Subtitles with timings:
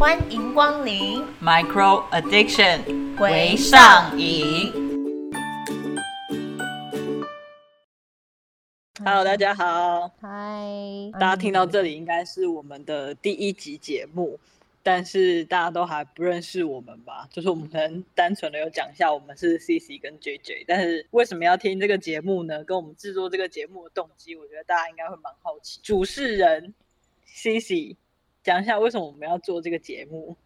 [0.00, 4.72] 欢迎光临 Micro Addiction 微上瘾。
[9.04, 10.10] Hello，大家好。
[10.22, 10.30] 嗨，
[11.12, 14.40] 大家听到这里应该是我们的第一集节目，
[14.82, 17.28] 但是大家都还不认识我们吧？
[17.30, 22.64] 就是我们可能单纯的有讲一下我们是 CC 跟 JJ，但是为什么要听这个节目呢？
[22.64, 25.78] 跟我们制作这个节目的动机，我觉得大家应该会蛮好奇。
[25.82, 26.72] 主持人
[27.26, 27.98] CC
[28.42, 30.36] 讲一下为什么我们要做这个节目。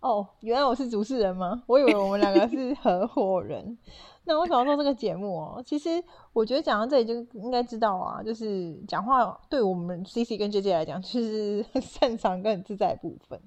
[0.00, 1.62] 哦，原来我是主持人吗？
[1.66, 3.76] 我以为我们两个是合伙人。
[4.24, 5.62] 那为什么要做这个节目哦？
[5.66, 6.02] 其实
[6.32, 13.38] 我觉得讲到这里就应该知道啊，就是讲话对我们 C C 跟 J J 来讲，就是 很擅长跟很自在的部分。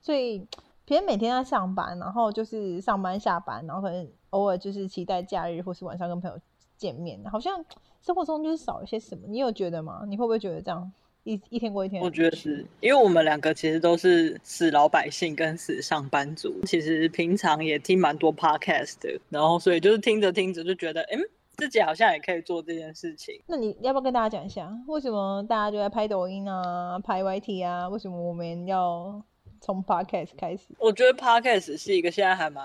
[0.00, 0.46] 所以
[0.84, 6.36] 别人每天在上班，然后就是上班下班，然后可能偶尔就是期待假日或是晚上跟朋友
[6.76, 7.64] 见面，好像
[8.02, 9.26] 生活中就是少一些什么。
[9.28, 10.02] 你有觉得吗？
[10.06, 10.92] 你会不会觉得这样
[11.24, 12.02] 一一天过一天？
[12.02, 21.20] 我觉得是因为我们两个其实都是死老百姓跟死上班族，其实平常也听蛮多 podcast 的，然后所以就是听着听着就觉得，嗯，
[21.56, 23.40] 自己好像也可以做这件事情。
[23.46, 27.88] 那你要不要跟大家讲一下，为什么大家就在拍抖音啊、拍 YT 啊？
[27.88, 29.22] 为什么我们要
[29.60, 30.64] 从 podcast 开始？
[30.78, 32.64] 我觉得 podcast 是一个现在还蛮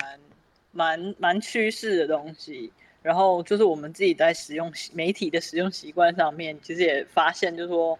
[0.71, 2.71] 蛮蛮趋势的东西。
[3.03, 7.97] 然后就是我们自己在使用媒体的使用习惯上面，其实也发现，就是说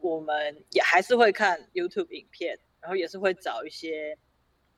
[0.00, 4.16] 我们也还是会看 YouTube 影片，然后也是会找一些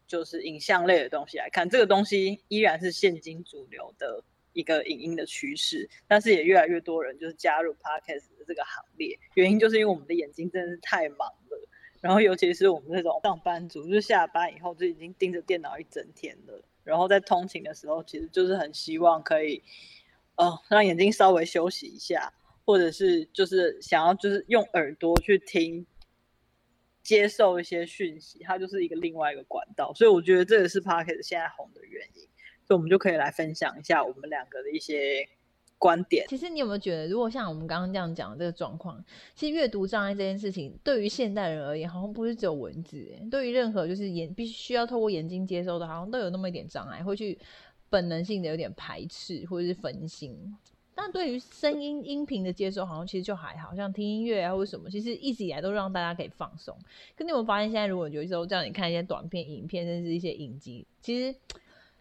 [0.07, 1.69] 就是影像类的东西来看。
[1.69, 9.19] 这个东西依然是现今主流的一个影音的趋势，但是也越来越多人就是加入 podcast 这个行列。
[9.35, 11.69] 原因就是因为我们的眼睛真的是太忙了，
[12.01, 16.63] 然后尤其是我们这种上班族，就是下班以后就已经盯着电脑一整天了。
[16.85, 19.63] 然后在通勤的时候，其实就是很希望可以，
[20.35, 22.33] 呃，让眼睛稍微休息一下，
[22.73, 25.85] 或者是就是想要就是用耳朵去听，
[27.03, 29.93] 接受一些讯息，它就是一个另外一个管道。
[29.95, 32.23] 所以我觉得这个是 p o c k e t 现在红的原因。
[32.65, 35.29] 所以我们就可以来分享一下我们两个的一些
[35.77, 36.25] 观点。
[36.29, 47.37] 其实你有没有觉得，如果像我们刚刚这样讲的这个状况，其实阅读障碍这件事情，对于现代人而言，好像不是只有文字，对于任何就是眼必须要透过眼睛接收的，好像都有那么一点障碍，会去
[47.91, 50.57] 本能性的有点排斥或者是分心。
[50.95, 56.77] 但对于声音音频的接收，好像其实就还好，像听音乐啊或者什么，其实一直以来都让大家可以放松。
[57.17, 61.35] 可你有没有发现，现在如果有时候叫你看一些短片、影片，甚至一些影集，其实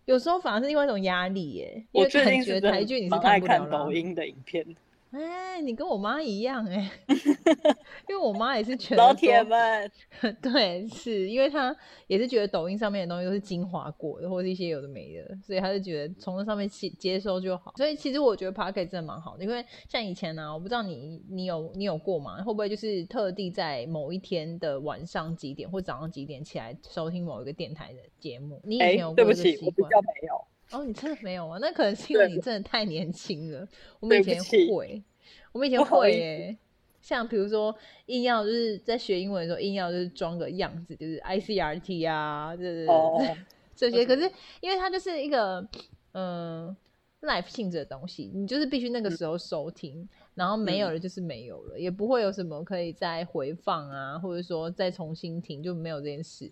[0.05, 1.85] 有时候反而是另外一种压力耶。
[1.91, 4.65] 我最近觉得台剧你是看不了看抖音的影片。
[5.11, 6.89] 哎，你跟我妈一样哎，
[8.07, 9.91] 因为我妈也是觉得老铁们，
[10.41, 11.75] 对，是因为她
[12.07, 17.73] 也是觉得抖音上面的东西都是精华过的，或者一些有的没的，所以她就觉得从那上面接接收就好。
[17.75, 22.37] 所以其实我觉得 p o c k e t 真的蛮好的，因为像以前呢、啊，我不知道你你有你有过吗？
[22.43, 28.61] 会不会就是特地在某一天的晚上几点或早上几点起来收听某一个电台的节目？
[28.63, 30.50] 你以前有过对不起，这个习我比惯较没有。
[30.71, 31.57] 哦，你真的没有啊？
[31.61, 33.67] 那可能是因为你真的太年轻了。
[33.99, 35.03] 我们以前会，
[35.51, 36.57] 我们以前会耶、
[37.01, 43.19] 像比如说硬要就是在学英文的时候，硬要就是装个样子，就是 ICRT 啊，就是、哦
[43.75, 44.05] 这些。
[44.05, 45.67] 可是因为它就是一个
[46.13, 46.75] 嗯、
[47.21, 56.51] life 性质的东西，你就是必须那个时候收听，然后没有嗯了就是没有了，也不会有什么可以再回放啊，或者说再重新听，就没有这件事。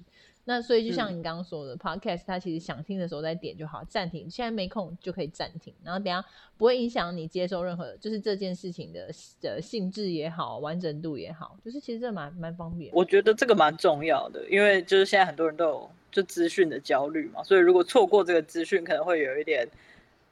[0.50, 4.28] 那所以就像嗯你刚刚说的、p o d c a s t 它其实想听的时候再点就好，暂停。
[4.28, 6.26] 现在没空就可以暂停，然后等下
[6.58, 12.90] 不会影响你接收任何就是这件事情的的性质也好，完整度也好，就是其实这蛮蛮方便。
[12.96, 19.70] 我觉得这个蛮重要的，因为就是现在很多人都有就资讯的焦虑嘛，所以如果错过这个资讯，可能会有一点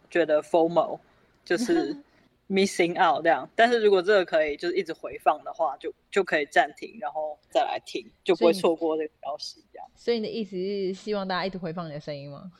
[0.10, 0.98] 觉得 FOMO，
[1.46, 1.96] 就是
[2.50, 3.50] missing out 这样。
[3.56, 9.64] 但是如果这个可以就是一直回放的话，就就可以暂停，然后再来听，就不会错过这个消息。
[9.72, 12.52] 这样，所以你的意思是希望大家一直回放你的声音吗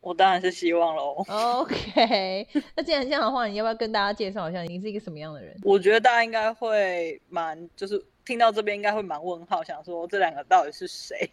[0.00, 1.24] 我当然是希望喽。
[1.28, 5.56] ？OK， 那既然这样的话，你要不要跟大家介绍一下你是一个什么样的人？
[5.62, 11.30] 我觉得大家应该会蛮，就是听到这边应该会蛮问号，想说这两个到底是谁，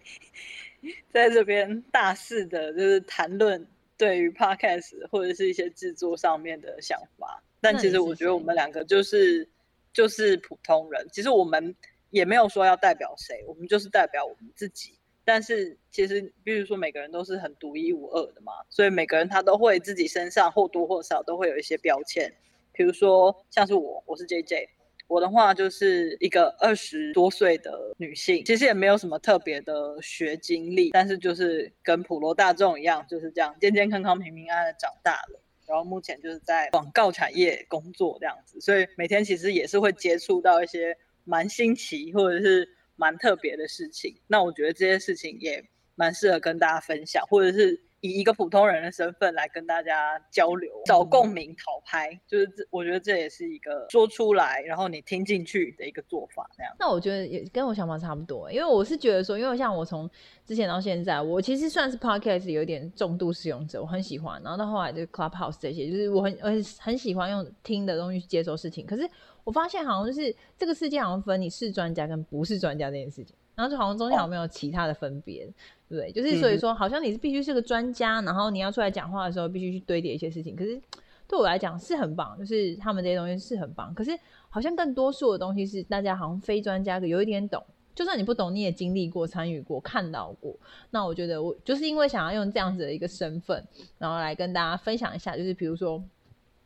[1.10, 3.66] 在这边大肆的就是谈论
[4.00, 7.44] 对于 podcast 或者是一些制作上面的想法。
[7.62, 9.48] 但其实我觉得我谁们两个就是
[9.94, 11.75] 就是普通人，其实我们
[12.10, 14.98] 也没有说要代表谁，我们就是代表我们自己。
[15.25, 22.34] 但是其实，比如说每个人都是很独一无二的嘛，所以每个人他都会自己身上或多或少都会有一些标签。
[22.72, 24.69] 比如说像是我，我是 JJ，
[25.10, 35.42] 我的话就是一个二十多岁的女性，其实也没有什么特别的学经历，但是就是跟普罗大众一样，就是这样健健康康、平平安安的长大了。
[35.66, 44.16] 然后目前就是在广告产业工作这样子，所以每天其实也是会接触到一些蛮新奇或者是蛮特别的事情。
[44.28, 45.64] 那我觉得这些事情也
[45.96, 47.82] 蛮适合跟大家分享，或者是。
[48.01, 56.50] 以一个普通人的身份来跟大家交流，找共鸣、讨拍，就是这，我觉得这也是一个说出来，然后你听进去的一个做法。
[56.57, 60.10] 那样，那我觉得也跟我想法差不多，因为我是觉得说，因为像我从
[60.46, 64.42] 之前到现在，我其实算是 podcast 有点重度使用者，我很喜欢。
[64.44, 68.86] 然后到后来就 clubhouse 这些，就是我很很很喜欢用听的东西去接受事情。
[68.86, 69.10] 可是
[69.44, 73.36] 我发现好像就是这个世界好像分你是专家跟不是专家这件事情。
[73.60, 75.46] 然后就好像中间好像没有其他的分别，
[75.90, 76.10] 对不对？
[76.14, 80.56] 就是所以说，好像你是必须是个专家，然后你要出来讲话的时候，必须去堆叠一些事情。
[80.56, 80.82] 可是
[81.28, 83.94] 对我来讲是很棒，就是他们这些东西是很棒。
[83.94, 84.18] 可是
[84.50, 87.62] 好像更多数的东西是大家好像非专家，有一点懂。
[87.94, 90.56] 就算你不懂，你也经历过、参与过、看到过。
[90.92, 93.62] 那我觉得我就是因为想要用这样子的一个身份，
[93.98, 96.02] 然后来跟大家分享一下，就是比如说。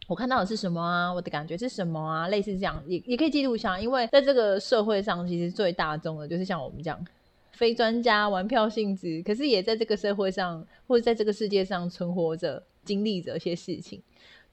[0.08, 1.14] 我看到的是什么啊？
[1.14, 2.28] 我的感觉是什么啊？
[2.28, 7.08] 类似这样，也也可以记录一下，因为在这个社会上，其实最大众的就是像我们这样
[7.54, 14.02] 非专家玩票性质，可是也在这个社会上或者在这个世界上存活着，经历着一些事情。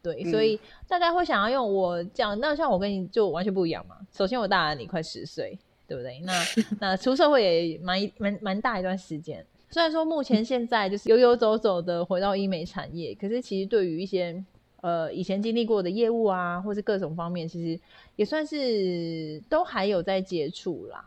[0.00, 2.38] 对，所以大概会想要用我这样。
[2.38, 3.96] 那像我跟你就完全不一样嘛。
[4.16, 5.58] 首先我大了你快十岁，
[5.88, 6.20] 对不对？
[6.20, 6.32] 那
[6.80, 9.44] 那出社会也蛮蛮蛮大一段时间。
[9.68, 14.42] 虽然说目前现在就是游游走走的回到医美产业，可是其实对于一些。
[14.82, 17.80] 呃，以前经历过的业务啊，或是各种方面，其实
[18.16, 21.04] 也算是都还有在接触啦。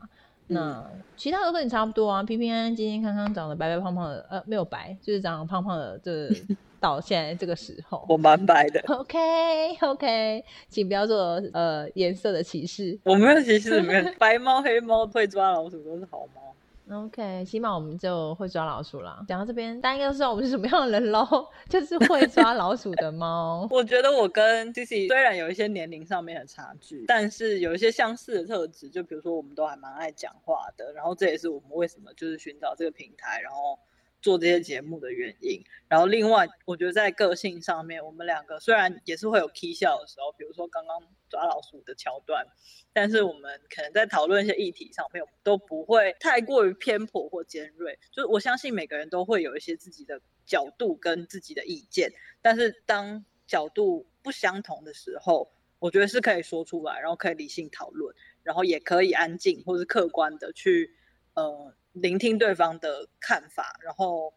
[0.48, 0.86] 那
[1.16, 5.98] 其他都跟你差不多啊，平平安安、健健康康，长得白白胖胖的，呃，没有白，就是长得胖胖的。
[6.04, 6.30] 这
[6.82, 8.84] 到现在这个时候，我蛮白的。
[8.90, 13.00] OK OK， 请不要做呃颜色的歧视。
[13.06, 16.43] 我没有歧视，没有 白猫黑猫会抓老鼠都是好猫。
[16.92, 19.24] OK，起码我们就会抓老鼠啦。
[19.28, 21.26] 讲到这边，大家应该都知道我们是什么样的人喽，
[21.70, 23.68] 就是会抓老鼠的猫。
[23.72, 30.92] 我觉得我跟 c i c 虽然有一些年龄上面的差距，但是有一些相似的特质，就比如说我们都还蛮爱讲话的。
[30.94, 33.80] 然后这也是我们为什么就是寻找这个平台，然后。
[34.24, 40.98] 做这些节目的原因，然后另外，我觉得在个性上面，我们两个虽然也是会有 k 笑的时候，比如说刚刚
[41.30, 42.48] 抓老鼠的桥段，
[42.94, 48.00] 但是我们可能在讨论一些议题上面，都不会太过于偏颇或尖锐。
[48.14, 52.10] 就是我相信每个人都会有一些自己的角度跟自己的意见，
[52.42, 60.96] 但是当角度不相同的时候，我觉得是可以说出来，然后可以理性讨论，然后也可以安静或是客观的去
[61.34, 61.76] 呃。
[61.94, 64.34] 聆听对方的看法，然后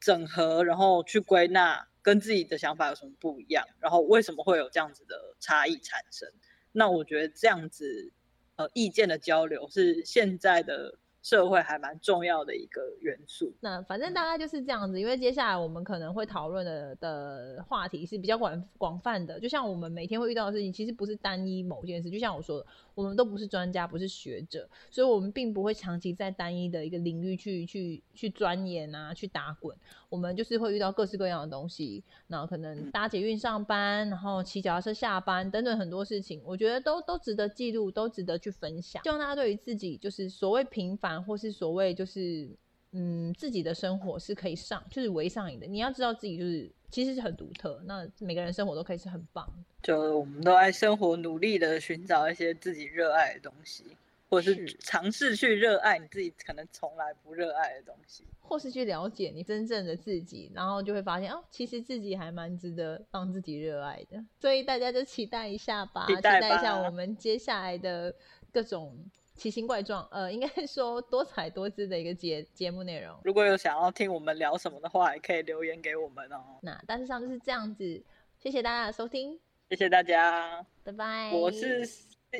[0.00, 6.28] 整合，然后去归纳，跟自己的想法有什么不一样，然后为什么会有这样子的差异产生？
[6.72, 8.12] 那我觉得这样子，
[8.56, 10.98] 呃，意见的交流是现在的。
[11.24, 13.50] 社会还蛮重要的一个元素。
[13.60, 19.40] 那反正大概就是这样子，因为接下来我们可能会讨论的的话题是比较广广泛的。
[19.40, 22.10] 就像我们每天会遇到的事情，其实不是单一某件事。
[22.10, 29.74] 就像我说的，我们都不是专家，不是学者，所以我们并不会长期在单一的一个领域去去去钻研啊，去打滚。
[30.10, 39.02] 我们就是会遇到各式各样的东西，然后可能搭捷运上班，然后骑脚踏车下班等等很多事情，我觉得都都值得记录，都值得去分享。
[39.02, 41.13] 希望大家对于自己就是所谓平凡。
[41.22, 42.48] 或是所谓就是
[42.92, 45.66] 嗯，自己的生活是可以上，就是围上瘾的。
[45.66, 49.48] 你要知道自己就是其实是很独特，那每个人生活都可以是很棒。
[49.82, 53.84] 就我们都爱生活，努力的寻找一些自己热爱的东西，
[54.30, 64.24] 或是尝试去热爱你自己可能从来不热爱的东西，或是去了解你真正的自己，然后就会发现哦，其实自己还蛮值得让自己热爱的。
[64.40, 68.14] 所以大家就期待一下吧，期待一下我们接下来的
[68.52, 68.96] 各种。
[69.34, 73.18] 奇形怪状，呃，应该 说多彩多姿的一个节节目内容。
[73.24, 76.58] 如果有想要听我们聊什么的话，也可以留言给我们哦。
[76.62, 78.02] 那大致上就是这样子，
[78.38, 79.38] 谢谢大家的收听，
[79.70, 81.30] 谢谢大家，拜拜。
[81.32, 81.88] 我是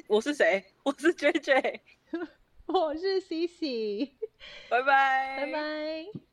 [0.07, 0.65] 我是谁？
[0.85, 1.81] 我是 J J，
[2.67, 4.15] 我是 C C，
[4.69, 6.25] 拜拜，拜拜。